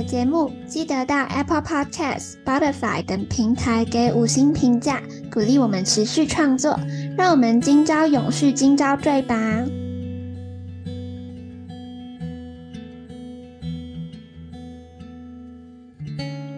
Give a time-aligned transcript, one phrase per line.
[0.00, 6.80] 的节目记得到 Apple Podcast、Spotify 等平台给五星评价，鼓励我们持续创作。
[7.18, 9.36] 让我们今朝永续，今朝醉吧！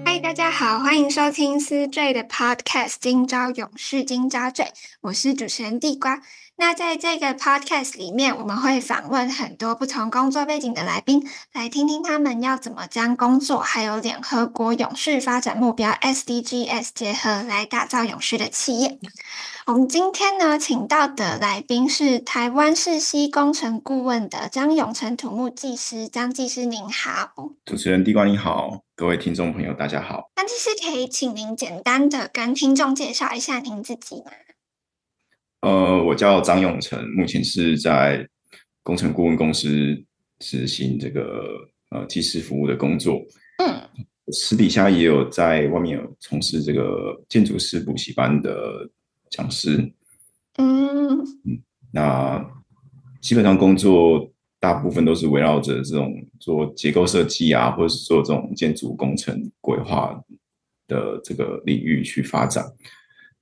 [0.04, 4.66] 嗨，大家好，欢迎收听思醉的 Podcast《今朝永续，今朝醉》，
[5.00, 6.22] 我是主持人地瓜。
[6.56, 18.98] 那在这个 podcast 里面，我们会访问很多不同工作背景的来宾，来听听他们要怎么将工作还有联合国永续发展目标 SDGs 结合，来打造永续的企业。
[19.66, 27.32] 我们今天呢，请到的来宾是台湾世熙工程顾问的张永成土木技师，张技师您好。
[27.64, 30.30] 主持人地瓜你好，各位听众朋友大家好。
[30.36, 34.30] 张技师可以请您简单的跟听众介绍一下您自己吗？
[35.62, 38.28] 呃，我叫张永成，目前是在
[38.82, 39.96] 工程顾问公司
[40.40, 43.22] 执行这个呃技师服务的工作。
[43.58, 43.80] 嗯，
[44.32, 48.90] 私底下也有在外面有从事这个建筑师补习班的
[49.30, 49.78] 讲师。
[50.56, 52.44] 嗯嗯，那
[53.20, 60.20] 基本上工作大部分都是围绕着这种做结构设计啊，或者是做这种建筑工程规划
[60.88, 62.64] 的这个领域去发展。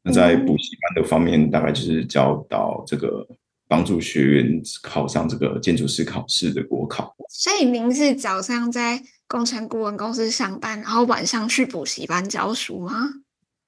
[0.02, 3.26] 那在补习班的方面，大概就是教导这个
[3.68, 7.14] 帮助学员考上这个建筑师考试的国考。
[7.28, 13.10] 所以您是早上在工程顾问公司上班，然后晚上去补习班教书吗？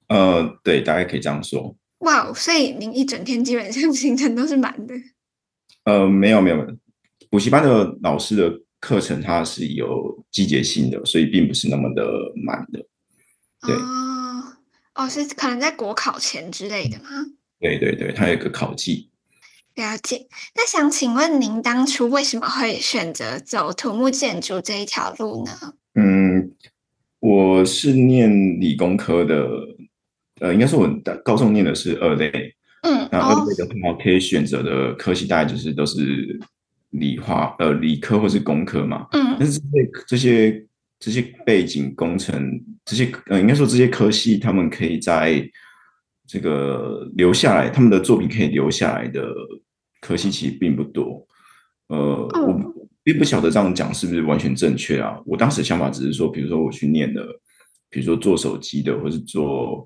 [0.07, 1.75] 呃，对，大概可以这样说。
[1.99, 4.95] 哇，所以您一整天基本上 行程都是满的。
[5.85, 6.57] 呃，没有没有，
[7.29, 12.03] 补习班的老师的课程它是有季节性的，所以并不是那么的
[12.43, 12.79] 满的。
[13.67, 13.75] 对。
[13.75, 14.12] 哦
[14.95, 17.09] 哦，是可能在国考前之类的吗？
[17.59, 19.09] 对对对，它有一个考季。
[19.75, 20.27] 了解。
[20.53, 25.73] 那想请问您当初为什么会选择走土木建筑这一条路呢？
[25.95, 26.51] 嗯，
[27.19, 29.47] 我是念理工科的，
[30.41, 30.87] 呃，应该是我
[31.25, 32.31] 高中念的是二类。
[32.83, 36.39] 嗯，那二类的话，可以选择的科系大概就是都是
[36.91, 39.07] 理化，呃，理科或是工科嘛。
[39.13, 40.65] 嗯，但是这些这些。
[41.03, 45.45] 这些背景工程，这些呃，应该说这些科系，他们可以在
[46.25, 49.27] 这个留下来，他们的作品可以留下来的
[49.99, 51.27] 科系其实并不多。
[51.87, 55.19] 呃，我并不晓得这样讲是不是完全正确啊？
[55.25, 57.21] 我当时的想法只是说，比如说我去念的，
[57.89, 59.85] 比如说做手机的，或是做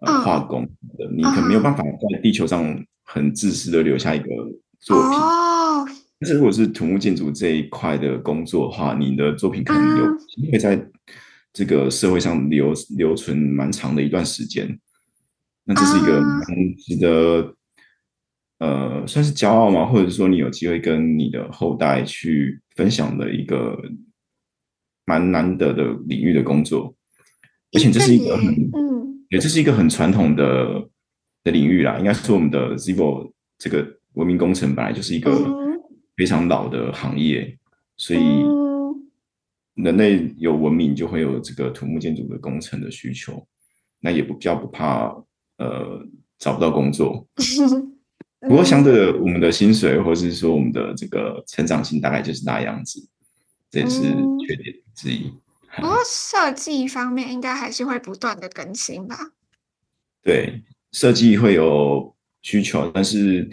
[0.00, 0.66] 呃化工
[0.98, 4.26] 的，你可能没有办法在地球上很自私的留下一个
[4.80, 5.47] 作品。
[6.20, 10.84] 但是如果是土木建筑这一块的工作的话，你的作品可能有会在
[11.52, 14.78] 这个社会上留留存蛮长的一段时间。
[15.62, 17.54] 那这是一个蛮值得
[18.58, 19.86] 呃算是骄傲吗？
[19.86, 23.80] 或者说你有机会跟你的后代去分享的一个
[25.04, 26.92] 蛮难得的领域的工作，
[27.72, 30.88] 而且这是一个很嗯，也这是一个很传统的
[31.44, 31.96] 的领域啦。
[32.00, 35.67] 应该说我们的 Civil 这个文明工程本来就是一个。
[36.18, 37.56] 非常老的行业，
[37.96, 38.20] 所以
[39.74, 43.46] 人类有文明就会有这个土木建筑的工程的需求，
[44.00, 45.14] 那也不比较不怕
[45.58, 46.04] 呃
[46.36, 47.24] 找不到工作。
[48.42, 53.00] 不过相对的，我们的薪水或者是说我们的这个成长性大概就是那样子，
[53.70, 54.00] 这也是
[54.44, 55.32] 缺点之一。
[55.76, 59.16] 不过设计方面应该还是会不断的更新吧？
[60.24, 63.48] 对，设计会有需求，但是。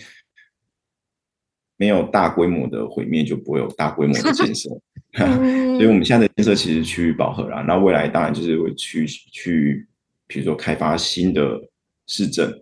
[1.77, 4.69] 没有大规模的毁灭，就不会有大规模的建设。
[5.15, 7.63] 所以，我们现在的建设其实趋于饱和了。
[7.63, 9.87] 那未来当然就是会去去，
[10.27, 11.57] 比如说开发新的
[12.05, 12.53] 市政，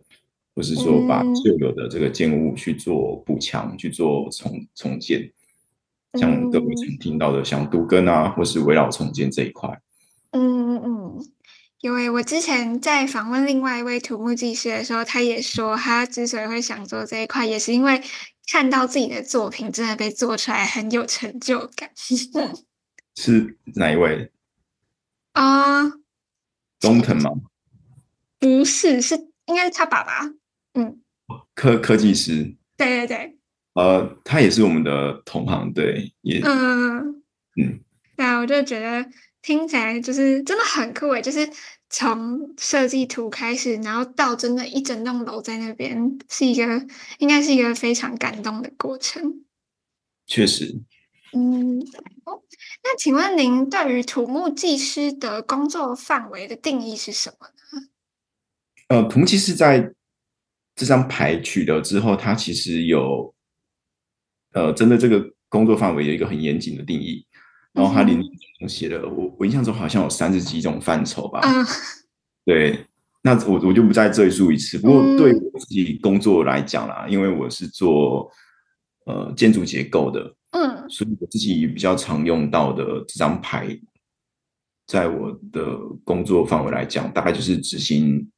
[0.54, 5.32] 或是说把旧有的这个建物去做补强、去做重重建。
[6.20, 9.80] 像各位曾听到的，像都根啊，或是围绕重建这一块。
[10.30, 11.26] 嗯嗯，
[11.82, 18.00] 因为我之前在访问另外一位土木技师的时候，他也说，他之所以会想做这一块，也是因为。
[18.52, 21.92] 看到自己的作品真的被做出来，很有成就感。
[23.16, 24.32] 是哪一位
[25.34, 25.84] 啊？
[26.80, 27.32] 中藤吗？
[28.40, 30.26] 不是，是应该是他爸爸。
[30.74, 31.00] 嗯，
[31.54, 32.56] 科科技师。
[32.76, 33.38] 对对对。
[33.76, 37.24] 呃，他也是我们的同行，对，也嗯
[37.56, 37.80] 嗯。
[38.16, 39.08] 对啊，我就觉得
[39.42, 41.48] 听起来就是真的很酷诶，就是
[41.96, 46.88] 从设计图开始，然后到真的一整栋楼在那边，是一个
[47.20, 49.46] 应该是一个非常感动的过程。
[50.26, 50.82] 确实。
[51.34, 51.80] 嗯，
[52.26, 52.42] 哦，
[52.84, 57.88] 那请问您对于土木技师的工作范围的定义是什么呢？
[58.88, 59.94] 呃，土木技师在
[60.76, 63.32] 这张牌取得之后，它其实有
[64.54, 67.24] 呃针对这个工作范围有一个很严谨的定义。
[67.72, 68.24] 然后它里面
[68.68, 71.40] 写了，我我印象中好像有三十几种范畴吧。
[71.44, 71.66] 嗯，
[72.46, 72.86] 对，
[73.22, 74.78] 那我我就不再赘述一次。
[74.78, 78.30] 不过对我自己工作来讲啦，因为我是做
[79.06, 83.80] 呃建筑结构的，嗯，所以我自己比较常用到的这张牌，
[84.88, 88.30] 在我的工作范围来讲，大概就是执行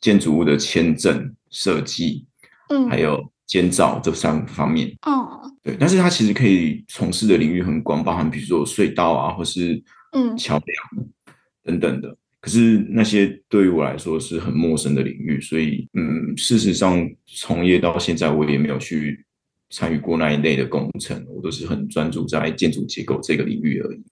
[0.00, 2.26] 建筑物的签证设计，
[2.70, 3.30] 嗯，还有。
[3.48, 11.06] 建造这三方面哦，对，但是他其实可以从事的领域很广，包含比如说隧道啊，或是嗯桥梁
[11.64, 12.08] 等等的。
[12.10, 19.24] 嗯、可是那些对于我来说是很陌生的领域，所以嗯，事实上从业到现在，我也没有去
[19.70, 24.02] 参与过那一类的工程，我都是很专注在建筑结构这个领域而已。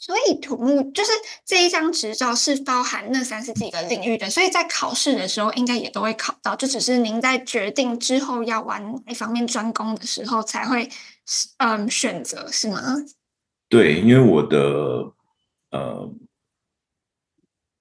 [0.00, 1.10] 所以土木就是
[1.44, 10.88] 这一张执照是包含那三十几个领域的，所以在考试的时候应该也都会考到，就只是您在决定之后要往哪一方面专攻的时候才会
[11.58, 12.80] 嗯选择，是吗？
[13.68, 15.12] 对，因为我的
[15.70, 16.10] 呃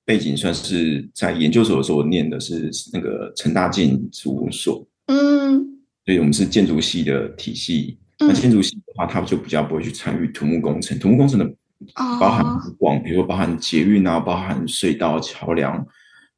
[0.03, 7.97] 背景算是在研究所的时候，我念的是那个成大建筑所，嗯，所以我们是建筑系的体系。
[8.18, 11.56] 那建筑系的话，他就比较不会去参与土木工程，土木工程的。
[11.94, 12.44] 包含
[12.78, 15.86] 广，比如说包含捷运啊，包含隧道、桥梁、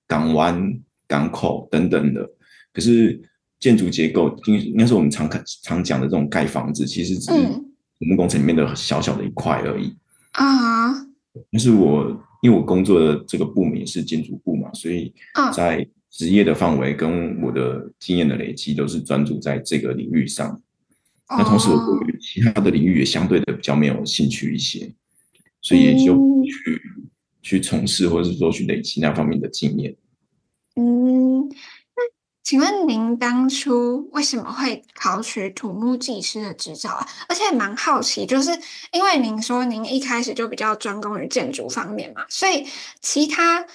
[0.07, 2.29] 港湾、港口等等的。
[2.73, 3.19] 可是
[3.59, 9.95] 建筑结构，应应该是我们常看常讲的这种盖房子，其实只是土木工程里面的小小的一块而已。
[10.33, 11.13] 啊、嗯，
[11.51, 12.09] 但是我
[12.41, 15.11] 因为我工作的这个部门也是建筑部嘛，所以
[15.53, 20.61] 在职业的范围跟我的经验的累积都是专注在这个领域上。
[21.29, 24.93] 那同时，我对于其他的领域也相对的比较没有兴趣一些。
[25.61, 26.13] 所以也就
[26.43, 27.09] 去、嗯、
[27.41, 29.95] 去从事，或者是说去累积那方面的经验。
[30.75, 32.03] 嗯，那
[32.43, 37.07] 请问您当初为什么会考取土木技师的执照啊？
[37.29, 38.51] 而且蛮好奇，就是
[38.91, 42.65] 因为您说您一开始就比较专攻于建筑方面嘛，所以
[43.01, 43.65] 其他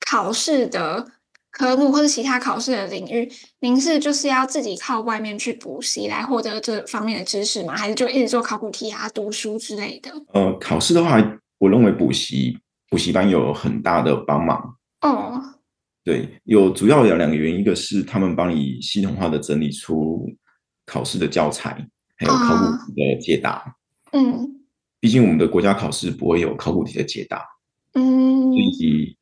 [0.00, 1.12] 考试的。
[1.52, 7.76] 科目或者其他考试的领域，您是就是要自己靠外面去补习来获得这方面的知识吗？
[7.76, 10.10] 还是就一直做考古题啊、读书之类的？
[10.32, 11.18] 呃，考试的话，
[11.58, 12.58] 我认为补习
[12.88, 14.76] 补习班有很大的帮忙。
[15.02, 15.40] 哦，
[16.02, 20.26] 对，有主要有两个原因，一个是他们帮你系统化的整理出
[20.86, 23.76] 考试的教材，还有考古题的解答。
[24.12, 24.60] 哦、嗯，
[24.98, 27.44] 毕竟我们的国家考试不会有考古题的解答。
[27.92, 29.16] 嗯，所以。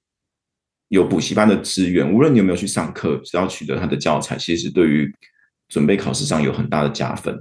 [0.90, 5.08] 有补习班的资源，无论你有没有去上课，只要取得他的教材，其实对于
[5.68, 7.32] 准备考试上有很大的加分。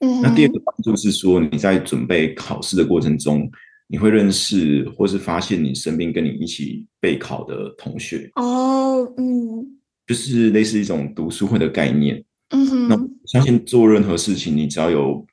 [0.00, 3.50] 嗯，那第二个帮助是说，你在准备考试的过程中，
[3.86, 8.30] 你会认识或是发现你身边跟你一起备考的同学。
[8.36, 12.24] 哦，嗯，就是类似一种读书会的概念。
[12.48, 12.96] 嗯哼，那
[13.26, 15.26] 相信做任何事情，你只要有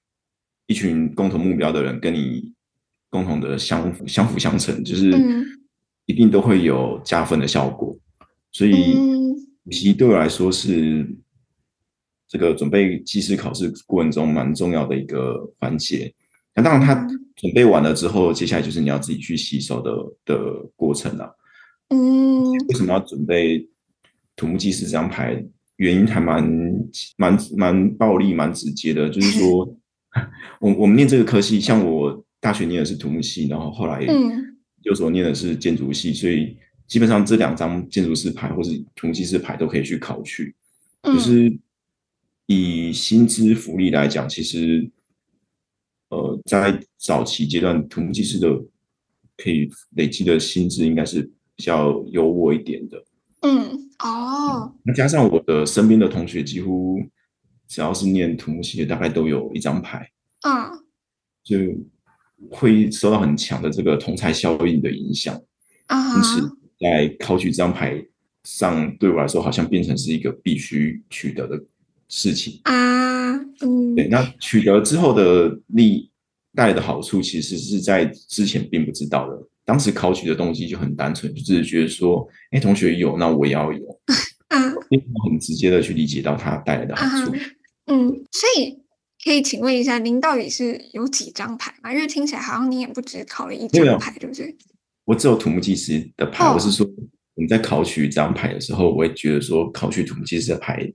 [0.68, 2.52] 一群共同目标的人跟你
[3.10, 5.12] 共同的相相辅相成，就是。
[5.12, 5.46] 嗯
[6.06, 7.98] 一定都会有加分的效果，
[8.52, 8.96] 所以
[9.64, 11.08] 补习对我来说是
[12.28, 16.14] 这个准备技师考试过程中蛮重要的一个环节。
[16.56, 19.92] 那当然，他准备完了之后，接下来就是你要自己去吸收的
[20.26, 21.36] 的过程了。
[21.90, 23.68] 嗯，为什么要准备
[24.36, 25.44] 土木技师这张牌？
[25.78, 26.48] 原因还蛮
[27.18, 29.76] 蛮蛮暴力、蛮直接的，就是说，
[30.62, 34.06] 我我们念这个科系，像我大学念的是土木系，然后后来
[34.84, 34.86] 嗯。
[34.86, 40.54] 有所念的是建筑系，所以基本上这两张建筑师牌或是土木技师牌都可以去考取。
[41.04, 41.58] 就是
[42.48, 44.92] 以薪资福利来讲，其实
[46.10, 48.50] 呃，在早期阶段，土木技师的
[49.38, 51.22] 可以累积的薪资应该是
[51.56, 53.04] 比较优渥一点的。
[53.42, 57.02] 嗯，哦，那加上我的身边的同学，几乎
[57.70, 60.12] 只要是念土木系的，大概都有一张牌。
[60.42, 60.84] 嗯，
[61.42, 61.58] 就。
[62.50, 65.36] 会受到很强的这个同侪效应的影响，
[65.90, 68.04] 因此在考取这张牌
[68.44, 71.60] 上，对我来说好像变成是一个必须取得的
[72.10, 73.34] 事情啊。
[73.62, 76.10] 嗯，对，那取得之后的利
[76.54, 79.38] 带来的好处，其实是在之前并不知道的。
[79.66, 83.80] 当时考取的动机就很单纯，就只是觉得说，哎，同学有，那我也要有，
[84.50, 84.76] 嗯，
[85.26, 87.34] 很直接的去理解到它带来的好处。
[87.86, 88.83] 嗯，所以。
[89.24, 91.94] 可以请问一下，您到底是有几张牌吗？
[91.94, 94.56] 因为听起来好像你也不只考了一张牌，对不对？
[95.06, 96.46] 我只有土木技师的牌。
[96.52, 96.86] 我是说，
[97.36, 100.86] 我们在考取这张牌的时候，我也觉得说，考取土木技师的牌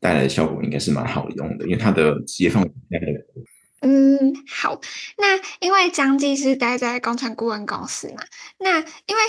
[0.00, 3.44] 带来的效果应该是蛮好用的，因为它的职业范围比较广。
[3.80, 4.80] 嗯，好。
[5.18, 8.22] 那因为张技师待在工程顾问公司嘛，
[8.58, 9.22] 那因为。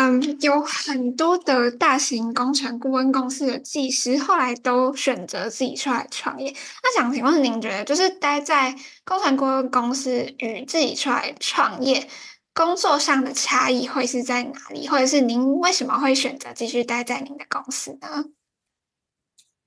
[0.00, 6.54] 嗯，有很多的大型工程顾问公司的技师后来都选择自己出来创业。
[6.84, 8.72] 那想请问您觉得，就是待在
[9.04, 12.06] 工程顾问公司与自己出来创业
[12.54, 14.86] 工作上的差异会是在哪里？
[14.86, 18.24] 或者是您为什么会选择继续待在您的公司呢？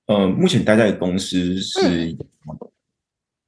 [0.06, 2.16] 呃，目前待在公司是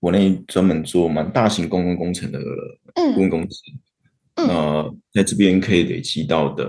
[0.00, 2.38] 国内专门做蛮大型公共工程的
[2.94, 3.62] 顾问公司。
[3.72, 3.80] 嗯
[4.36, 6.66] 那、呃、在这边可以累积到的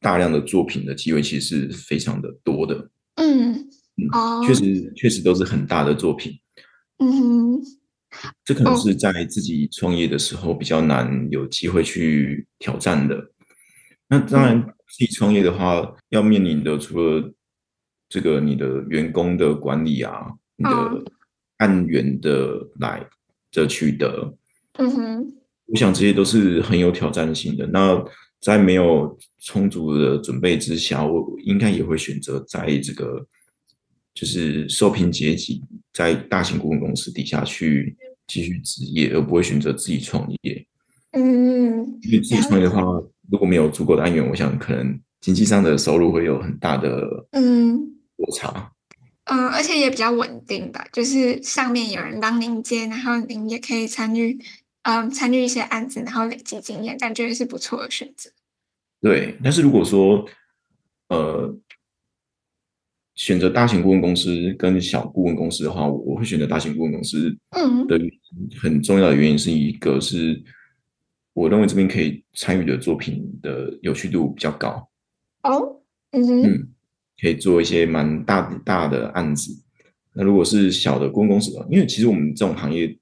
[0.00, 2.90] 大量的作品的机会，其实是非常的多的。
[3.14, 6.38] 嗯，嗯哦，确实确实都是很大的作品。
[6.98, 7.62] 嗯哼，
[8.44, 13.32] 这可能是在自己创业的时候比较难有机会去挑战的。
[14.08, 17.32] 那当然，自己创业的话，嗯、要面临的除了
[18.08, 21.04] 这个你的员工的管理啊，你的
[21.58, 23.06] 案源的来
[23.52, 24.36] 的取得。
[24.74, 25.37] 嗯哼。
[25.68, 27.66] 我想这些都是很有挑战性的。
[27.66, 28.02] 那
[28.40, 33.26] 在没有充足的准备之下，我应该也会选择在这个
[34.14, 37.96] 就是受聘阶级，在大型顾问公司底下去
[38.26, 40.66] 继续职业，而不会选择自己创业。
[41.12, 42.82] 嗯，因为自己创业的话，
[43.30, 47.76] 如果没有足够的案源，我想可能经济上的收入会有很大的嗯
[48.16, 48.72] 落差。
[49.24, 54.38] 嗯，而且也比较稳定吧，就是上面有人帮您接，然后您也可以参与。
[54.82, 58.30] 嗯，参与一些案子，然后累积经验，感觉是不错的选择。
[59.02, 60.26] 对，但是如果说，
[61.08, 61.54] 呃，
[63.14, 67.36] 选择大型顾问公司跟小顾问公司的话，我会选择大型顾问公司。
[67.50, 68.00] 嗯，的
[68.60, 70.42] 很重要的原因是一个是，
[71.34, 74.88] 我认为这边可以参与的作品的有趣度比较高。
[75.42, 75.82] 哦，
[76.12, 76.68] 嗯嗯，
[77.20, 79.52] 可以做一些蛮大大的案子。
[80.14, 82.98] 那如果是小的顾问公司的话，因为其实我们这种行业。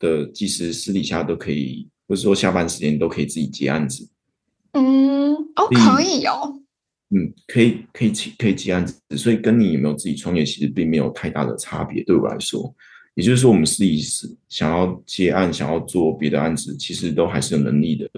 [0.00, 4.08] 的技师私底下都可以，或者说下班时间都可以自己接案子。
[4.72, 6.60] 嗯，哦，可以哦。
[7.10, 12.02] 嗯，可以，可以可以接案子，所以跟你有没有自己创业，其实并没有太大的差别。
[12.04, 12.74] 对我来说，
[13.14, 18.08] 也就是说，我们自己是想要接案，想要做别的案子，其实都还是有能力的。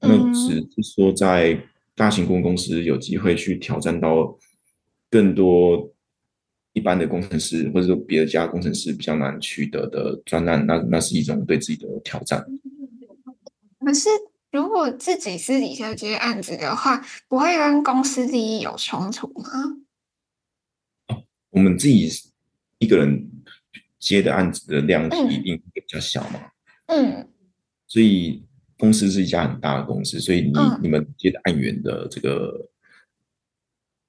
[0.00, 1.58] 那只是说，在
[1.94, 4.38] 大型公公司有机会去挑战到
[5.10, 5.90] 更多。
[6.76, 12.44] 一般的工程师，或者说别的家工程师比较难取得的专案，那那是一种对自己的挑战。
[13.80, 14.10] 可是，
[14.52, 19.48] 如果自己私底下接案子的话，不会跟公司利益有冲突吗？
[21.08, 22.10] 哦，我们自己
[22.78, 23.26] 一个人
[23.98, 26.50] 接的案子的量体一定比较小嘛。
[26.88, 27.26] 嗯。
[27.86, 28.44] 所以
[28.76, 32.68] 公司是一家很大的公司，所以你、嗯、你们接的案源的这个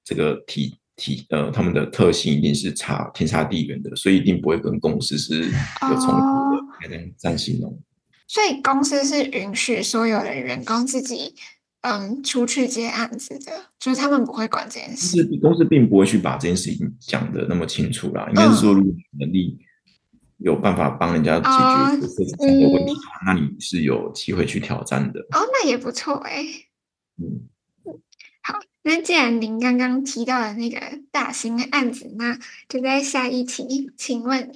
[0.04, 0.78] 这个体。
[0.98, 7.80] 体呃，他们的特性一定是差天差地远的，所以一定不会跟公司是有冲突的，还能占形容。
[8.26, 11.34] 所以公司是允许所有的员工自己
[11.80, 15.16] 嗯出去接案子的，就是他们不会管这件事。
[15.16, 19.56] 是公司并不会去把这件事情讲的那么清楚啦，应该是说，如果能力
[20.38, 22.06] 有办法帮人家解决
[22.38, 25.20] 这个问题，嗯、那你是有机会去挑战的。
[25.20, 26.44] 哦，那也不错哎、欸。
[27.22, 27.48] 嗯。
[28.88, 30.80] 那既然您刚刚提到了那个
[31.10, 32.38] 大型的案子，那
[32.70, 34.50] 就在下一题，请问，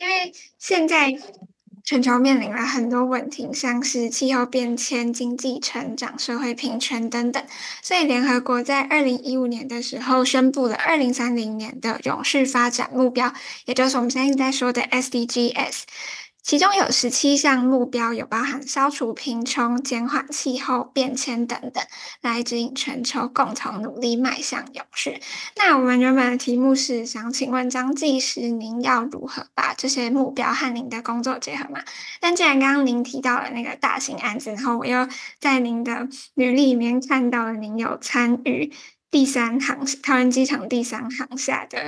[0.00, 1.16] 因为现在
[1.84, 7.40] 全球面临了很多问题，像是气候变迁、经济成长、社会平权等等，
[7.80, 13.32] 所以联合国在二零一五年的时候宣布了二零三零年的永续发展目标，
[13.66, 15.82] 也就是我们现在在说的 SDGs。
[16.42, 21.84] 其中有十七项目标，有包含消除贫穷、减缓气候变迁等等，
[22.22, 25.20] 来指引全球共同努力迈向永续。
[25.56, 31.84] 那我们原本的题目是想请问张技师，您要如何把这些目标和您的工作结合嘛？
[32.18, 35.06] 但既然刚刚您提到了那个大型案子，然后我又
[35.38, 38.72] 在您的履历里面看到了您有参与
[39.10, 41.78] 第三航桃园机场第三航厦的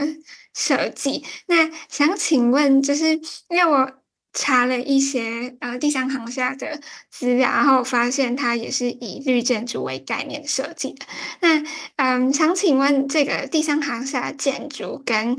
[0.53, 3.13] 设计，那想请问，就是
[3.49, 4.00] 因为我。
[4.33, 11.07] 查了一些呃第三行下的资料，然后发现它也是以绿建筑为概念设计的。
[11.41, 11.63] 那
[11.97, 15.37] 嗯，想请问这个第三行下建筑跟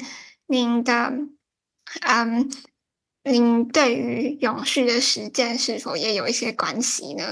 [0.48, 1.14] 您的
[2.02, 2.52] 嗯，
[3.24, 7.24] 您对于永续的实践是否也有一些关系呢？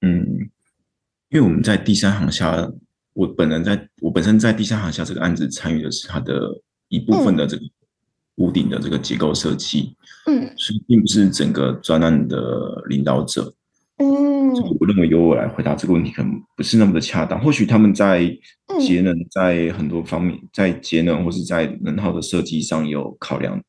[0.00, 0.50] 嗯，
[1.28, 2.70] 因为我们在第三行下，
[3.14, 7.62] 我本人在我本身在第三行下这个案子参与的是它的一部分的这个
[8.40, 9.94] 屋顶的这个结构设计，
[10.26, 13.54] 嗯，所以并不是整个专案的领导者。
[13.98, 17.38] 嗯，我认为由我来回答这个问题可能不是那么的恰当。
[17.38, 18.26] 或许他们在
[18.80, 23.62] 节能，在很多方面，在节能或是在能耗的设计上有考量，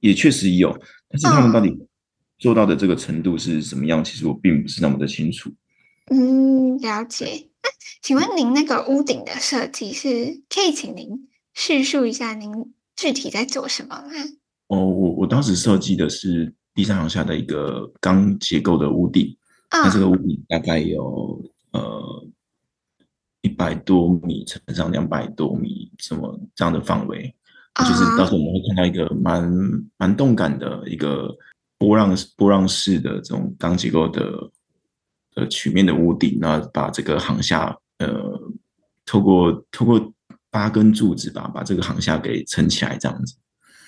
[0.00, 0.76] 也确实有。
[1.08, 1.72] 但是他们到底
[2.36, 4.02] 做到的这个程度是什么样？
[4.02, 5.48] 其实我并不是那么的清楚。
[6.10, 7.46] 嗯，了解。
[7.62, 7.70] 那
[8.02, 12.50] 请问您那个屋顶的设计是可以请您叙述一下您
[13.00, 14.10] 具体在做什么吗？
[14.68, 19.34] 哦，我我当时设计的是第三行下的一个钢结构的屋顶。
[19.70, 21.42] 那这个屋顶大概有
[21.72, 22.26] 呃
[23.40, 27.34] 一百多米乘上两百多米，什么这样的范围，
[27.78, 29.50] 就是到时候我们会看到一个蛮
[29.96, 31.34] 蛮动感的一个
[31.78, 34.50] 波浪波浪式的这种钢结构的
[35.36, 38.38] 呃曲面的屋顶，那把这个行下呃
[39.06, 40.12] 透过透过
[40.50, 43.36] 八根柱子吧，把这个航厦给撑起来，这样子。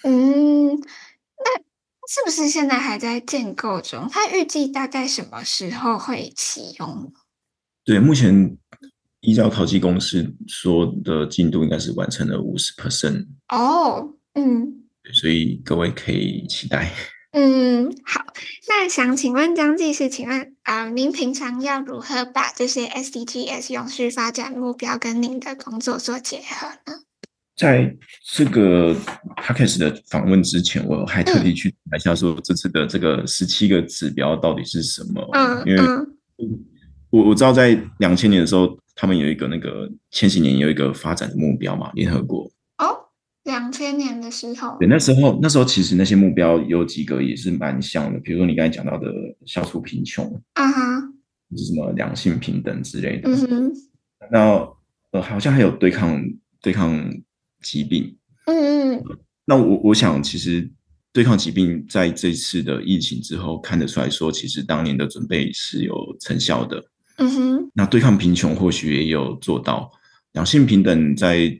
[0.04, 0.76] 嗯。
[1.44, 1.58] 那
[2.08, 4.08] 是不是现在还在建构中？
[4.10, 7.12] 它预计大概什么时候会启用？
[7.84, 8.56] 对，目前
[9.20, 13.26] 依照考绩公司说的进度，应该是完成了五十 percent。
[13.48, 16.92] 哦，嗯，所以各位可以期待。
[17.32, 18.26] 嗯，好，
[18.68, 27.00] 那想请问张技师，请问啊、呃，您平常要如何把这些 SDGs 永续发展目标跟您的工作做结合呢？
[27.56, 27.96] 在
[28.34, 28.94] 这个
[29.36, 35.26] podcast 的访问之前，我还特地去查一下，说这次的这个十七个指标到底是什么？
[35.32, 35.82] 嗯，因为
[37.08, 42.50] 我我知道在两千年的时候，他们有一个那个千禧年有一个发展的目标嘛，联合国。
[43.44, 49.12] 哦，两千年的时候，对，那时候那时候其实那些目标有几个也是蛮像的，比如说你刚才讲到的
[49.46, 51.00] 消除贫穷，啊哈，
[51.50, 53.28] 就是什么两性平等之类的。
[53.28, 53.72] 嗯哼，
[54.30, 54.68] 那
[55.10, 56.22] 呃，好像还有对抗
[56.60, 57.10] 对抗。
[57.64, 59.04] 疾病，嗯嗯，
[59.44, 60.68] 那我我想，其实
[61.12, 66.84] 对抗疾病在这次的疫情之后，看得出来说，其实当年的准备是有成效的。
[67.18, 69.88] 嗯哼，那对抗贫穷或许也有做到，
[70.32, 71.56] 两性平等在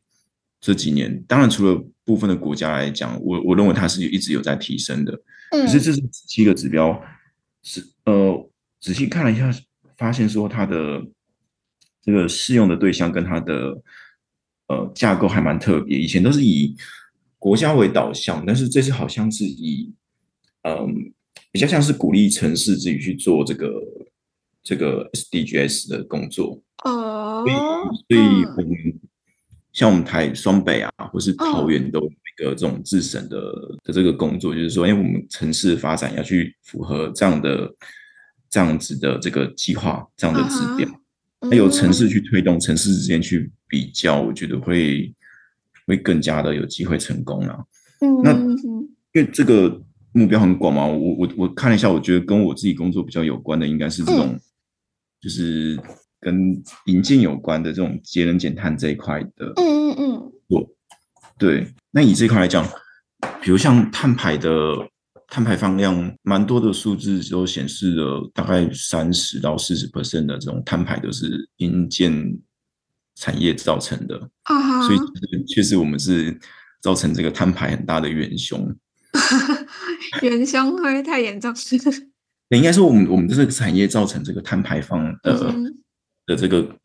[0.63, 5.13] 这几年，当然除了部分的国家来讲，我我认为它是一直有在提升的。
[5.51, 6.99] 嗯，可是这是七个指标，
[7.63, 9.53] 是呃仔细看了一下，
[9.99, 11.05] 发现说它的
[12.01, 13.83] 这个适用的对象跟它的。
[14.69, 16.75] 呃，架构还蛮特别，以前都是以
[17.39, 19.93] 国家为导向，但是这次好像是以
[20.63, 20.87] 嗯、呃，
[21.51, 23.71] 比较像是鼓励城市自己去做这个
[24.63, 27.45] 这个 SDGs 的工作哦。
[27.45, 27.55] 所以，
[28.09, 29.01] 所以我们
[29.73, 33.39] 像我们台双北啊，或是桃园都有一个这种自省的
[33.85, 37.75] 的这个工作，就是说，因为我们城市发展要去符合这样的
[38.51, 40.89] 这样子的这个计划，这样的指标。
[41.51, 45.13] 还有城市去推动，城市之间去比较，我觉得会
[45.87, 47.67] 会更加的有机会成功了。
[48.01, 49.83] 嗯，那因为这个
[50.13, 54.39] 目标很广嘛，我我我看了一下，我觉得跟我自己工作比较有关的，应该是这种，
[55.21, 55.77] 就是
[56.23, 59.53] 跟营建有关的这种节能减碳这一块的。
[59.57, 60.33] 嗯嗯嗯。
[60.49, 60.67] 做
[61.37, 62.67] 对，那以这块来讲，
[63.43, 64.89] 比如像碳排的。
[65.35, 72.39] 碳排放量蛮多的数字都显示了大概三十到四十 percent 的这种碳排都是营建
[73.15, 74.87] 产业造成的，uh-huh.
[74.87, 76.39] 所以确实我们是
[76.83, 78.77] 造成这个碳排很大的元凶。
[80.21, 81.51] 元凶会不会太严重？
[82.55, 85.75] 应该说我们我们这个产业造成这个碳排放的、uh-huh.
[86.27, 86.77] 的这个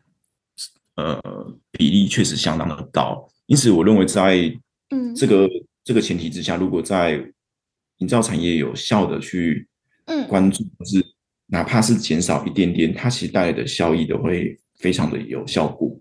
[0.95, 1.21] 呃
[1.71, 4.37] 比例确实相当的高，因此我认为在
[5.15, 5.65] 这个、uh-huh.
[5.83, 7.23] 这个前提之下，如果在
[7.97, 9.67] 营造产业有效的去
[10.27, 11.05] 关注，是
[11.47, 15.99] 哪怕是减少一点点，它其实带来的效益都会非常的有效果。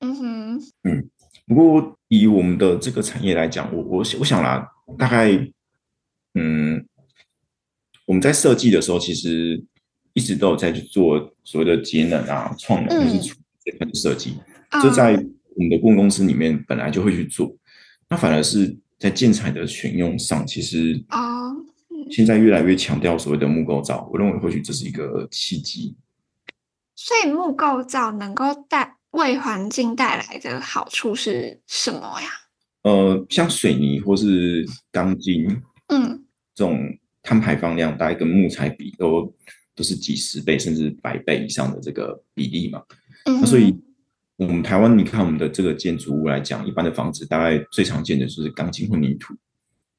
[0.00, 1.10] 嗯哼，嗯。
[1.48, 5.30] 不过以我们的这个产业来讲，我我我想啦，大概
[6.34, 6.84] 嗯，
[8.04, 9.62] 我们在设计的时候，其实
[10.16, 14.34] 一直都有在去做所谓的节能啊、创能，就是这块的设计，
[14.82, 15.12] 这在
[15.54, 17.56] 我们的顾问公司里面本来就会去做，
[18.08, 18.76] 那反而是。
[18.98, 21.52] 在建材的选用上，其实啊，
[22.10, 25.94] 现在越来越强调所谓的木构造，我认为或许这是一个契机。
[26.94, 32.28] 所以木构造能够带为环境带来的好处是什么呀？
[32.84, 35.46] 呃，像水泥或是钢筋，
[35.88, 36.24] 嗯，
[36.54, 36.80] 这种
[37.22, 39.30] 碳排放量大概跟木材比都
[39.76, 42.82] 都是几十倍甚至百倍以上的这个比例嘛。
[43.26, 43.72] 嗯，那所以。
[44.38, 49.32] 我们台湾，你看我们的这个建筑物来讲，一般的房子大概最常见的就是钢筋混凝土，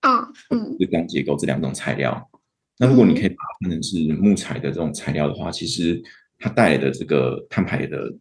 [0.02, 2.30] 啊，嗯，是钢结构这两种材料。
[2.78, 6.00] 那如果你可以把它看成是木材的这种材料的话，其实
[6.38, 8.16] 它带来的这个碳排的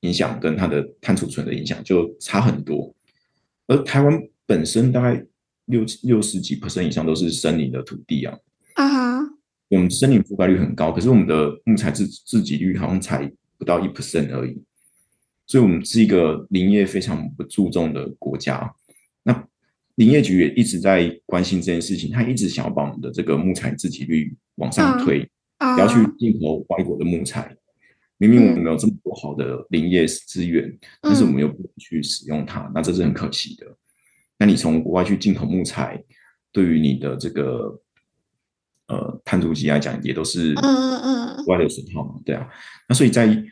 [0.00, 2.94] 影响跟它的碳储存的影响就差很多。
[3.66, 5.22] 而台湾本身大概
[5.66, 8.38] 六六十几 percent 以上都是森林的土地啊。
[8.76, 9.28] 啊哈、uh，huh.
[9.76, 14.62] 我们森林覆盖率很高，可是我们的木材自自给率好像才不到一 percent 而已。
[15.46, 18.70] 所以，我们是一个林业非常不注重的国家。
[19.22, 19.48] 那
[19.94, 25.26] 林业局也一直在关心这件事情，他一直想要把我们的这个木材自给率往上推，
[25.58, 27.56] 不要去进口外国的木材。
[28.18, 33.66] 明明我们没有这么多好的林业资源，但是我们又不能去使用它，那这是很可惜的。
[34.38, 35.98] 那你从国外去进口木材，
[36.52, 37.81] 对于你的这个
[38.88, 42.48] 呃碳足迹来讲，也都是嗯嗯外的损耗嘛，对啊。
[42.88, 43.42] 那所以在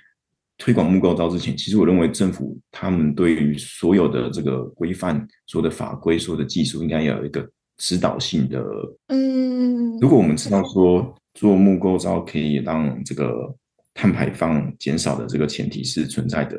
[0.58, 8.62] 推广木构造之前，其实我认为政府他们对于所有的这个规范、所有的法规、所有的技术，应该要有一个指导性的。
[9.08, 13.54] 嗯，如果我们知道说做木构造可以让这个
[13.94, 16.56] 碳排放减少的这个前提是存在的，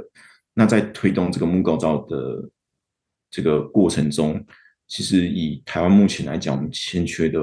[0.56, 2.50] 那在推动这个木构造的
[3.30, 4.44] 这个过程中，
[4.88, 7.40] 其实以台湾目前来讲，我们欠缺的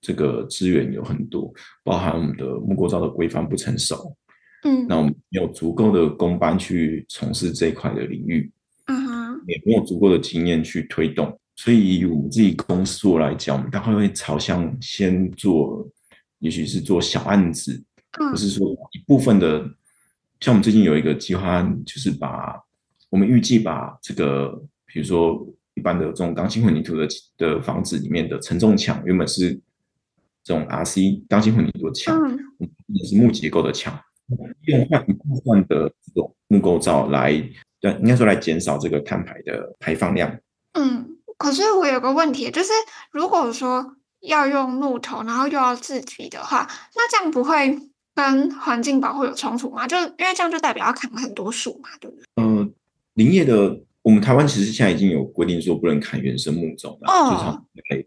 [0.00, 4.16] 这个资源有很多，包含我们的木构造的规范不成熟。
[4.64, 8.50] 嗯，那我们没有足够的工班去从事这一块的领域，
[8.86, 15.88] 嗯哼，也没有足够的经验去推动，所以以我们自己公司来讲，我们大概会朝向先做，
[16.40, 17.80] 也许是做小案子，
[18.18, 19.60] 或是说一部分的，
[20.40, 22.60] 像我们最近有一个计划案，就是把
[23.10, 24.50] 我们预计把这个，
[24.86, 27.06] 比如说一般的这种钢筋混凝土的
[27.36, 29.56] 的房子里面的承重墙，原本是
[30.44, 32.16] 这种 RC 钢筋混凝土的墙，
[32.86, 33.98] 也是木结构的墙。
[34.66, 37.32] 用换一部分的这种木构造来，
[37.80, 40.38] 对，应该说来减少这个碳排的排放量。
[40.72, 42.70] 嗯，可是我有个问题，就是
[43.10, 47.78] 如果说要用木头，然后又要自给的话，那这样不会
[48.14, 49.86] 跟环境保护有冲突吗？
[49.86, 52.24] 就因为这样就代表要砍很多树嘛，对不对？
[52.36, 52.68] 嗯、呃，
[53.14, 58.04] 林业的，我们台湾其实现在已经有规定说不能砍原生木种了，哦，在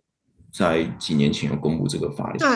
[0.52, 2.50] 在几年前有公布这个法律，对，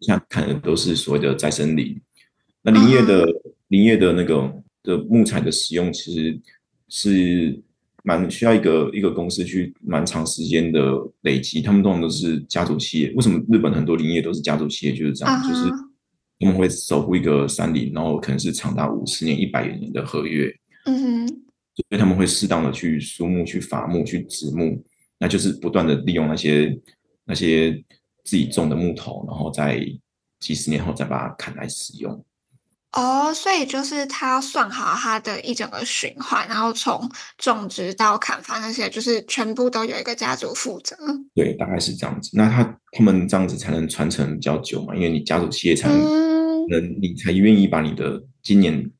[0.00, 2.00] 现在砍的都是所谓的再生林。
[2.62, 6.40] 那林业的、嗯、林业的那个的木材的使用，其实
[6.88, 7.60] 是
[8.04, 10.80] 蛮需要一个一个公司去蛮长时间的
[11.22, 11.60] 累积。
[11.60, 13.12] 他们通常都是家族企业。
[13.16, 14.92] 为什么日本很多林业都是家族企业？
[14.92, 15.70] 就是这样，嗯、就是
[16.38, 20.48] 他们会守护一个山林，然后可能是长达五十年、一百年的合约。
[20.84, 24.80] 嗯哼，所以他们会适当的去疏木、去伐木、去植木，
[25.18, 26.78] 那就是不断的利用那些
[27.26, 27.72] 那些
[28.24, 29.78] 自己种的木头，然后在
[30.40, 32.24] 几十年后再把它砍来使用。
[32.92, 40.96] 哦，所以就是他要算好他的一整个循环，然后从种植到砍伐那些，就是全部都有一个家族负责。
[41.34, 42.30] 对，大概是这样子。
[42.32, 48.90] 那他他们这样子才能传承比较久嘛，因为你家族企业才能，嗯、你才愿意把你的今年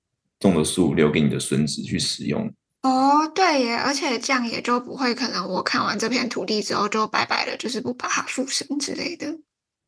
[0.41, 2.53] 种的树留给你的孙子去使用。
[2.87, 9.37] 哦，对耶，而且这样也就不会可能我看完这片土地之后就拜拜了，就是不把它复生之类的。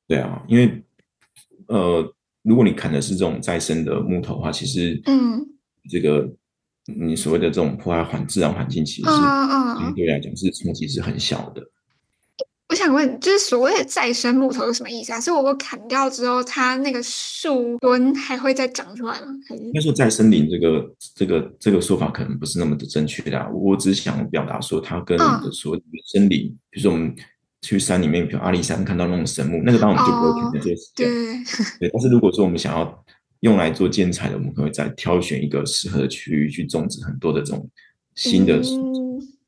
[0.06, 0.84] 对啊，因为
[1.68, 2.14] 呃。
[2.42, 5.44] 如果你砍的是这种再生的木头的话，其实，嗯，
[5.90, 6.26] 这个
[6.86, 11.60] 你所谓的这种破坏环自然环境，其实是相对来讲是冲击是很小的。
[12.68, 15.20] 我想问，就是所谓的再生木头是什么意思啊？
[15.20, 19.26] 是我砍掉之后，它那个树墩还会再长出来吗？
[19.50, 23.50] 应该说再生林这个这个这个说法可能不是那么的正确的。
[23.52, 27.14] 我只是想表达说，它跟的所谓的原生林，嗯、比如说我们。
[27.60, 30.62] 去山里面，比如阿里山看到那种神木，那个当然我们就不会砍掉。
[30.94, 31.04] 对，
[31.80, 31.90] 对。
[31.92, 33.04] 但是如果说我们想要
[33.40, 37.68] 用来做建材的，我们可能会再挑选一个适合的区域去种植很多的这种
[38.14, 38.62] 新的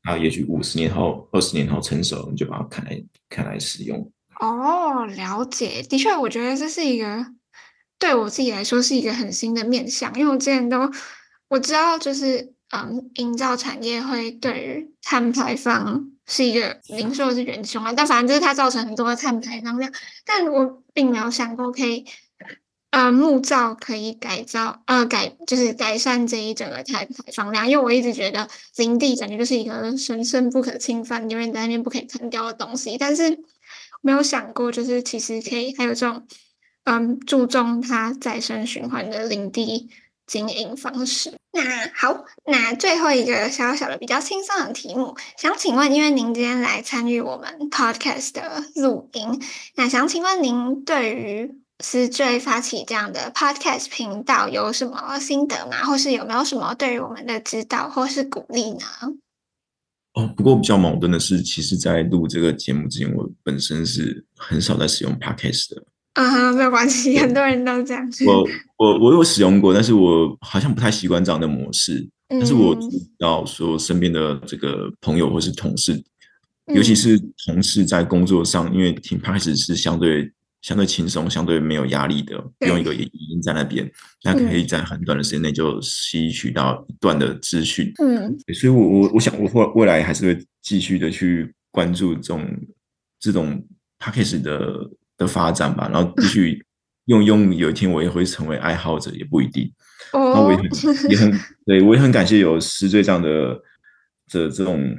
[0.03, 4.11] 然后也许五十年后、二十年后成熟，你就把它砍来砍来使用。
[4.39, 5.81] 哦，了解。
[5.83, 7.25] 的确，我觉得这是一个
[7.99, 10.91] 对我自己来说是一个很新的面向，因为我之前都
[11.49, 16.07] 我知道，就是嗯，营造产业会对于碳排放。
[16.27, 19.91] 是一个零售是元凶啊，但反正就是它造成很多的碳排放量，
[20.23, 22.05] 但我并没有想过可以，
[22.91, 33.39] 呃，木造可以改造，呃，改就是改善这一整个碳排放量，因为我一直觉得林地感觉就是一个神圣不可侵犯、永远在那边不可以砍掉的东西，但是
[34.01, 36.27] 没有想过就是其实可以还有这种，
[36.83, 39.89] 嗯，注重它再生循环的林地。
[40.27, 41.33] 经营方式。
[41.51, 41.61] 那
[41.93, 49.41] 好，那最后一个小小的比较轻松的题目，想请问，因为您今天来参与我们 podcast 的录音，
[49.75, 55.83] 那想请问您对于思缀发起这样的 podcast 频道有什么心得吗？
[55.83, 58.79] 或是有没有什么对于我们的指导或是鼓励呢？
[60.13, 65.83] 哦，不过比较矛盾的是，其实，在录这个节目之前，我本身是很少在使用 podcast 的。
[66.13, 68.05] 啊，没有关系，很多人都这样。
[68.25, 68.45] 我
[68.77, 72.09] 我我有使用过，但是我好像不太习惯这样的模式。
[72.27, 76.03] 嗯、但是我知道说身边的这个朋友或是同事，
[76.73, 80.29] 尤其是同事在工作上，因为听 Podcast 是相对
[80.61, 82.35] 相对轻松、相对没有压力的，
[82.67, 83.89] 用一个语音在那边，
[84.23, 87.91] 那可以在很短的时间内就吸取到一段的资讯。
[88.01, 92.47] 嗯，所以我我我想我未未来还是会继续的去关注这种
[93.19, 93.63] 这种
[93.99, 96.65] Podcast 的的发展吧，然后继续
[97.05, 99.71] 用用，有一天我也会成为爱好者，也不一定。
[100.13, 103.59] 哦，那我也很也很 对我也很感谢有思缀这样的
[104.27, 104.97] 这这种。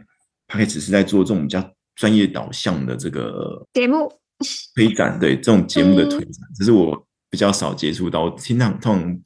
[0.48, 4.12] 他可以只是在做这种比较专业导向的这个节目
[4.74, 8.30] 推展，对这种节目的推展，只是我比较少接触到。
[8.36, 9.20] 经常通常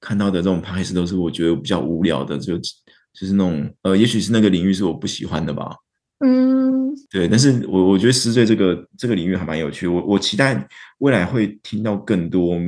[0.00, 5.76] 看到的这种 podcast 都是我觉得比较无聊的，就就是那种呃，也许是那个领域是我不喜欢的吧。
[6.24, 7.28] 嗯，对。
[7.28, 12.58] 但是我我觉得思缀这个这个领域还蛮有趣，我我期待未来会听到更多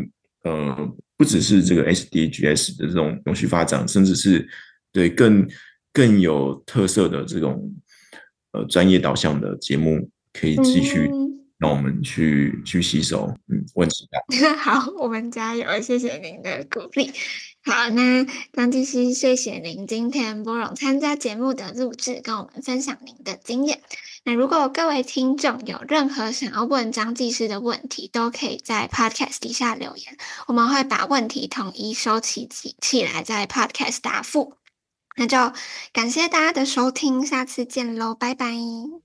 [0.44, 4.48] 呃，不只是这个 SDGs 的这种永续发展，甚至是
[4.92, 5.48] 对更
[5.92, 7.72] 更有特色的这种。
[8.52, 11.10] 呃，专业导向的节目可以继续
[11.58, 14.20] 让我们去、嗯、去吸收，嗯，我很期待。
[14.56, 15.80] 好，我们加油！
[15.80, 17.12] 谢谢您的鼓励。
[17.64, 23.80] 好，那张技师，谢谢您今天拨冗参加节目的录制，跟我们分享您的经验。
[24.24, 30.16] 那如果各位听众有任何想要问张技师的问题，都可以在 Podcast 底下留言，
[30.46, 34.54] 我们会把问题统一收集起起来，在 Podcast 答复。
[35.16, 35.52] 那就
[35.92, 38.54] 感谢大家的收听，下次见喽，拜拜，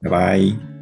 [0.01, 0.80] 拜拜。